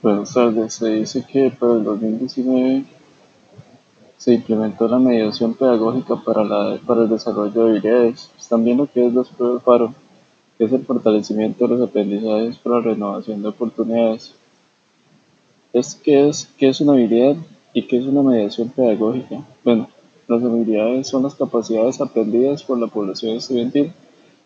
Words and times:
Buenas 0.00 0.32
tardes. 0.32 0.74
Se 0.74 0.90
dice 0.90 1.24
que 1.26 1.50
para 1.50 1.72
el 1.72 1.82
2019 1.82 2.84
se 4.16 4.34
implementó 4.34 4.86
la 4.86 5.00
mediación 5.00 5.54
pedagógica 5.54 6.14
para, 6.14 6.44
la, 6.44 6.78
para 6.86 7.02
el 7.02 7.08
desarrollo 7.08 7.50
de 7.50 7.70
habilidades. 7.70 8.30
Están 8.38 8.64
viendo 8.64 8.86
que 8.86 9.04
es 9.04 9.12
las 9.12 9.26
pruebas 9.28 9.64
FARO, 9.64 9.92
que 10.56 10.66
es 10.66 10.72
el 10.72 10.84
fortalecimiento 10.84 11.66
de 11.66 11.74
los 11.74 11.88
aprendizajes 11.88 12.58
para 12.58 12.76
la 12.76 12.82
renovación 12.82 13.42
de 13.42 13.48
oportunidades. 13.48 14.36
Es 15.72 15.96
que 15.96 16.28
es, 16.28 16.48
qué 16.56 16.68
es 16.68 16.80
una 16.80 16.92
habilidad 16.92 17.34
y 17.74 17.82
qué 17.82 17.98
es 17.98 18.04
una 18.04 18.22
mediación 18.22 18.68
pedagógica. 18.68 19.42
Bueno, 19.64 19.88
las 20.28 20.44
habilidades 20.44 21.08
son 21.08 21.24
las 21.24 21.34
capacidades 21.34 22.00
aprendidas 22.00 22.62
por 22.62 22.78
la 22.78 22.86
población 22.86 23.36
estudiantil 23.36 23.92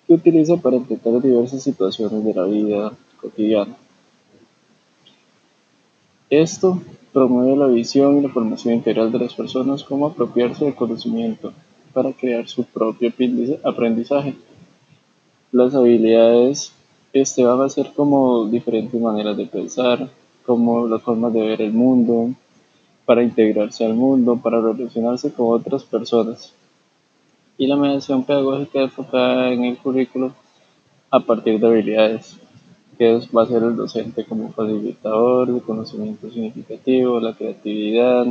que 0.07 0.15
utiliza 0.15 0.57
para 0.57 0.77
enfrentar 0.77 1.21
diversas 1.21 1.63
situaciones 1.63 2.25
de 2.25 2.33
la 2.33 2.45
vida 2.45 2.93
cotidiana. 3.21 3.77
Esto 6.33 6.81
promueve 7.13 7.55
la 7.57 7.67
visión 7.67 8.17
y 8.17 8.23
la 8.23 8.31
formación 8.31 8.73
integral 8.73 9.13
de 9.13 9.19
las 9.19 9.35
personas 9.35 9.85
como 9.85 10.07
apropiarse 10.07 10.65
del 10.65 10.75
conocimiento 10.75 11.53
para 11.93 12.11
crear 12.15 12.49
su 12.49 12.65
propio 12.65 13.13
aprendizaje. 13.63 14.35
Las 15.51 15.75
habilidades 15.75 16.73
este, 17.13 17.45
van 17.45 17.61
a 17.61 17.69
ser 17.69 17.93
como 17.95 18.47
diferentes 18.47 18.99
maneras 18.99 19.37
de 19.37 19.45
pensar, 19.45 20.09
como 20.47 20.89
las 20.89 21.03
formas 21.03 21.35
de 21.35 21.43
ver 21.43 21.61
el 21.61 21.75
mundo, 21.75 22.31
para 23.05 23.23
integrarse 23.23 23.85
al 23.85 23.93
mundo, 23.93 24.41
para 24.43 24.59
relacionarse 24.59 25.35
con 25.35 25.61
otras 25.61 25.85
personas. 25.85 26.55
Y 27.59 27.67
la 27.67 27.77
mediación 27.77 28.25
pedagógica 28.25 28.81
enfocada 28.81 29.53
en 29.53 29.67
el 29.67 29.77
currículo 29.77 30.33
a 31.11 31.21
partir 31.21 31.61
de 31.61 31.67
habilidades 31.67 32.39
que 33.03 33.19
va 33.37 33.43
a 33.43 33.47
ser 33.47 33.65
el 33.65 33.75
docente 33.75 34.25
como 34.25 34.53
facilitador, 34.53 35.49
el 35.49 35.61
conocimiento 35.63 36.31
significativo, 36.31 37.19
la 37.19 37.35
creatividad. 37.35 38.27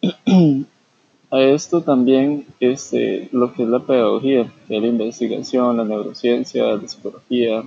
a 1.32 1.40
esto 1.40 1.80
también 1.80 2.46
este, 2.60 3.28
lo 3.32 3.52
que 3.52 3.64
es 3.64 3.68
la 3.68 3.80
pedagogía, 3.80 4.52
que 4.68 4.76
es 4.76 4.82
la 4.82 4.86
investigación, 4.86 5.76
la 5.76 5.84
neurociencia, 5.84 6.76
la 6.76 6.86
psicología, 6.86 7.64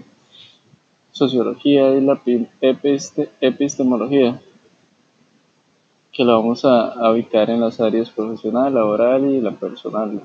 sociología 1.11 1.93
y 1.93 1.99
la 1.99 2.21
epistemología, 3.41 4.41
que 6.13 6.23
la 6.23 6.35
vamos 6.35 6.63
a, 6.63 6.93
a 6.93 7.11
ubicar 7.11 7.49
en 7.49 7.59
las 7.59 7.81
áreas 7.81 8.09
profesional, 8.11 8.73
laboral 8.73 9.25
y 9.29 9.41
la 9.41 9.51
personal. 9.51 10.21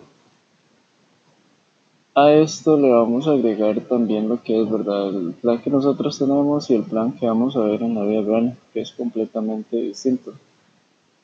A 2.13 2.33
esto 2.33 2.77
le 2.77 2.91
vamos 2.91 3.29
a 3.29 3.33
agregar 3.33 3.81
también 3.83 4.29
lo 4.29 4.43
que 4.43 4.61
es 4.61 4.69
verdad 4.69 5.11
el 5.11 5.33
plan 5.35 5.63
que 5.63 5.71
nosotros 5.71 6.19
tenemos 6.19 6.69
y 6.69 6.75
el 6.75 6.83
plan 6.83 7.13
que 7.13 7.27
vamos 7.27 7.57
a 7.57 7.61
ver 7.61 7.83
en 7.85 7.95
la 7.95 8.03
vida 8.03 8.23
real, 8.23 8.57
que 8.73 8.81
es 8.81 8.91
completamente 8.91 9.77
distinto. 9.77 10.35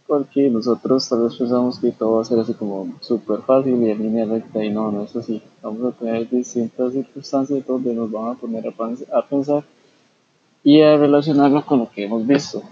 Porque 0.07 0.49
nosotros 0.49 1.09
tal 1.09 1.25
vez 1.25 1.35
pensamos 1.35 1.81
que 1.81 1.91
todo 1.91 2.13
va 2.13 2.23
a 2.23 2.25
ser 2.25 2.39
así 2.39 2.55
como 2.55 2.95
súper 3.01 3.41
fácil 3.41 3.83
y 3.83 3.91
en 3.91 3.99
línea 4.01 4.27
recta 4.27 4.65
y 4.65 4.71
no, 4.71 4.93
no 4.93 5.03
es 5.03 5.17
así. 5.17 5.43
Vamos 5.61 5.93
a 5.93 5.99
tener 5.99 6.31
distintas 6.31 6.93
circunstancias 6.93 7.67
donde 7.67 7.93
nos 7.93 8.09
van 8.13 8.29
a 8.29 8.35
poner 8.35 8.73
a, 9.13 9.23
pensar 9.23 9.65
y 10.63 10.83
a 10.83 10.97
relacionarlo 10.97 11.67
con 11.67 11.81
lo 11.81 11.91
que 11.91 12.05
hemos 12.05 12.25
visto. 12.25 12.63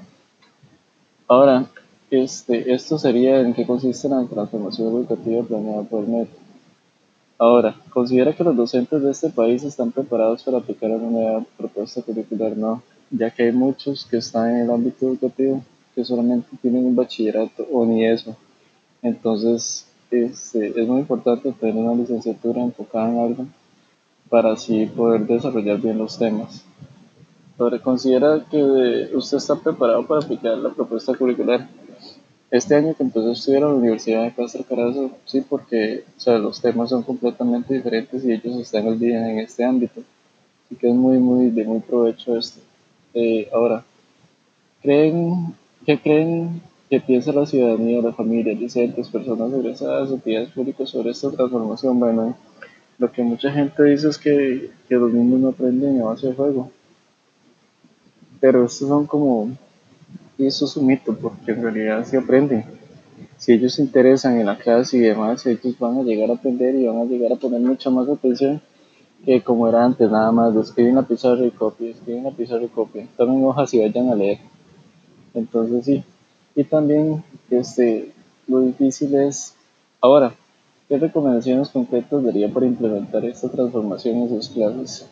Ahora, 1.26 1.66
este, 2.12 2.72
esto 2.72 2.96
sería 2.96 3.40
en 3.40 3.54
qué 3.54 3.66
consiste 3.66 4.08
la 4.08 4.24
transformación 4.24 4.86
educativa 4.94 5.42
planeada 5.42 5.82
por 5.82 6.06
MET. 6.06 6.43
Ahora, 7.38 7.74
¿considera 7.90 8.32
que 8.32 8.44
los 8.44 8.56
docentes 8.56 9.02
de 9.02 9.10
este 9.10 9.28
país 9.28 9.64
están 9.64 9.90
preparados 9.90 10.42
para 10.44 10.58
aplicar 10.58 10.90
una 10.90 11.10
nueva 11.10 11.44
propuesta 11.56 12.00
curricular? 12.02 12.56
No, 12.56 12.82
ya 13.10 13.30
que 13.30 13.44
hay 13.44 13.52
muchos 13.52 14.04
que 14.04 14.18
están 14.18 14.50
en 14.50 14.56
el 14.62 14.70
ámbito 14.70 15.08
educativo 15.08 15.62
que 15.94 16.04
solamente 16.04 16.48
tienen 16.62 16.86
un 16.86 16.94
bachillerato 16.94 17.66
o 17.72 17.84
ni 17.84 18.04
eso. 18.04 18.36
Entonces, 19.02 19.86
este, 20.10 20.80
es 20.80 20.88
muy 20.88 21.00
importante 21.00 21.52
tener 21.52 21.74
una 21.74 21.94
licenciatura 21.94 22.62
enfocada 22.62 23.10
en 23.10 23.18
algo 23.18 23.46
para 24.28 24.52
así 24.52 24.86
poder 24.86 25.26
desarrollar 25.26 25.80
bien 25.80 25.98
los 25.98 26.16
temas. 26.16 26.64
Ahora, 27.58 27.80
¿considera 27.80 28.44
que 28.50 29.10
usted 29.14 29.38
está 29.38 29.56
preparado 29.56 30.06
para 30.06 30.24
aplicar 30.24 30.56
la 30.58 30.70
propuesta 30.70 31.14
curricular? 31.14 31.68
Este 32.54 32.76
año 32.76 32.94
que 32.94 33.02
empecé 33.02 33.28
a 33.28 33.32
estudiar 33.32 33.62
la 33.62 33.74
Universidad 33.74 34.22
de 34.22 34.32
Castro 34.32 34.62
Carazo, 34.62 35.10
sí, 35.24 35.40
porque 35.40 36.04
o 36.16 36.20
sea, 36.20 36.38
los 36.38 36.60
temas 36.60 36.88
son 36.90 37.02
completamente 37.02 37.74
diferentes 37.74 38.24
y 38.24 38.30
ellos 38.30 38.56
están 38.60 38.86
al 38.86 38.96
día 38.96 39.28
en 39.28 39.40
este 39.40 39.64
ámbito. 39.64 40.02
Así 40.64 40.76
que 40.76 40.88
es 40.88 40.94
muy, 40.94 41.18
muy 41.18 41.50
de 41.50 41.64
muy 41.64 41.80
provecho 41.80 42.38
esto. 42.38 42.60
Eh, 43.12 43.48
ahora, 43.52 43.84
¿creen, 44.82 45.52
¿qué 45.84 45.98
creen 45.98 46.62
que 46.88 47.00
piensa 47.00 47.32
la 47.32 47.44
ciudadanía, 47.44 48.00
la 48.00 48.12
familia, 48.12 48.54
docentes, 48.54 49.08
personas 49.08 49.52
egresadas, 49.52 50.12
entidades 50.12 50.50
públicas 50.50 50.88
sobre 50.88 51.10
esta 51.10 51.32
transformación? 51.32 51.98
Bueno, 51.98 52.36
lo 52.98 53.10
que 53.10 53.24
mucha 53.24 53.50
gente 53.50 53.82
dice 53.82 54.10
es 54.10 54.16
que, 54.16 54.70
que 54.88 54.94
los 54.94 55.12
niños 55.12 55.40
no 55.40 55.48
aprenden 55.48 56.00
a 56.02 56.04
base 56.04 56.28
de 56.28 56.34
juego. 56.34 56.70
Pero 58.38 58.64
estos 58.64 58.86
son 58.86 59.08
como 59.08 59.56
eso 60.38 60.64
es 60.64 60.76
un 60.76 60.86
mito, 60.86 61.16
porque 61.16 61.52
en 61.52 61.62
realidad 61.62 62.04
se 62.04 62.18
aprenden. 62.18 62.64
Si 63.36 63.52
ellos 63.52 63.74
se 63.74 63.82
interesan 63.82 64.38
en 64.38 64.46
la 64.46 64.58
clase 64.58 64.96
y 64.96 65.00
demás, 65.00 65.44
ellos 65.46 65.78
van 65.78 65.98
a 65.98 66.02
llegar 66.02 66.30
a 66.30 66.34
aprender 66.34 66.74
y 66.74 66.86
van 66.86 66.98
a 66.98 67.04
llegar 67.04 67.32
a 67.32 67.36
poner 67.36 67.60
mucha 67.60 67.90
más 67.90 68.08
atención 68.08 68.60
que 69.24 69.42
como 69.42 69.68
era 69.68 69.84
antes, 69.84 70.10
nada 70.10 70.30
más, 70.32 70.54
escriben 70.56 70.96
la 70.96 71.02
pizarra 71.02 71.44
y 71.44 71.50
copia, 71.50 71.90
escriben 71.90 72.24
la 72.24 72.30
pizarra 72.30 72.64
y 72.64 72.68
copia, 72.68 73.06
tomen 73.16 73.44
hojas 73.44 73.72
y 73.74 73.80
vayan 73.80 74.10
a 74.10 74.14
leer. 74.14 74.38
Entonces 75.32 75.84
sí, 75.84 76.04
y 76.54 76.64
también 76.64 77.24
este, 77.50 78.12
lo 78.46 78.60
difícil 78.60 79.14
es, 79.14 79.54
ahora, 80.00 80.34
¿qué 80.88 80.98
recomendaciones 80.98 81.70
concretas 81.70 82.22
daría 82.22 82.52
para 82.52 82.66
implementar 82.66 83.24
esta 83.24 83.48
transformación 83.48 84.16
en 84.22 84.28
sus 84.28 84.48
clases? 84.50 85.06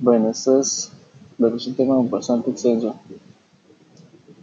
Bueno, 0.00 0.30
esto 0.30 0.58
es, 0.58 0.90
es 1.38 1.66
un 1.66 1.74
tema 1.74 1.96
bastante 2.02 2.50
extenso 2.50 2.96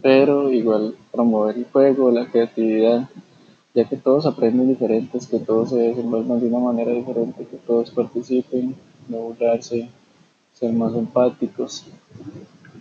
pero 0.02 0.50
igual 0.50 0.94
promover 1.12 1.56
el 1.56 1.66
juego, 1.66 2.10
la 2.10 2.26
creatividad, 2.26 3.08
ya 3.74 3.88
que 3.88 3.96
todos 3.96 4.26
aprenden 4.26 4.68
diferentes, 4.68 5.26
que 5.26 5.38
todos 5.38 5.70
se 5.70 5.76
desenvuelvan 5.76 6.40
de 6.40 6.46
una 6.46 6.58
manera 6.58 6.92
diferente, 6.92 7.46
que 7.46 7.56
todos 7.58 7.90
participen, 7.90 8.74
no 9.08 9.18
burlarse, 9.18 9.88
ser 10.54 10.72
más 10.72 10.94
empáticos. 10.94 11.84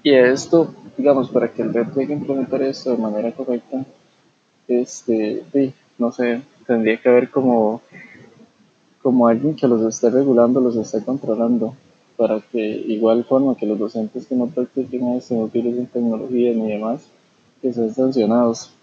Y 0.01 0.13
esto, 0.13 0.73
digamos, 0.97 1.29
para 1.29 1.51
que 1.51 1.61
el 1.61 1.73
red 1.73 1.87
llegue 1.95 2.13
a 2.13 2.17
implementar 2.17 2.61
esto 2.63 2.91
de 2.91 2.97
manera 2.97 3.31
correcta, 3.31 3.85
este, 4.67 5.43
no 5.97 6.11
sé, 6.11 6.41
tendría 6.65 7.01
que 7.01 7.09
haber 7.09 7.29
como, 7.29 7.81
como 9.01 9.27
alguien 9.27 9.55
que 9.55 9.67
los 9.67 9.81
esté 9.81 10.09
regulando, 10.09 10.61
los 10.61 10.75
esté 10.75 11.03
controlando, 11.03 11.75
para 12.19 12.41
que 12.41 12.59
igual 12.59 13.23
forma 13.23 13.55
que 13.55 13.65
los 13.65 13.79
docentes 13.79 14.27
que 14.27 14.35
no 14.35 14.47
practiquen 14.47 15.13
esto, 15.13 15.35
no 15.35 15.43
utilicen 15.43 15.87
tecnología 15.87 16.51
ni 16.51 16.67
demás, 16.67 17.07
que 17.61 17.71
sean 17.71 17.95
sancionados. 17.95 18.73